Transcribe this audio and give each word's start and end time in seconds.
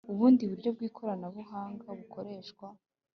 ubundi 0.11 0.41
buryo 0.51 0.69
bw 0.75 0.81
ikoranabuhanga 0.89 1.85
bukoreshwa 1.99 2.67